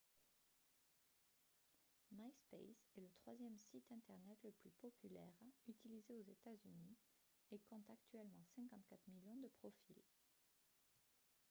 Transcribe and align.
myspace 2.13 2.79
est 2.97 3.01
le 3.01 3.11
troisième 3.21 3.55
site 3.69 3.85
internet 3.91 4.39
le 4.43 4.49
plus 4.51 4.71
populaire 4.81 5.31
utilisé 5.67 6.15
aux 6.15 6.23
états-unis 6.23 6.97
et 7.51 7.59
compte 7.69 7.87
actuellement 7.87 8.43
54 8.55 8.99
millions 9.09 9.37
de 9.37 9.49
profils 9.59 10.01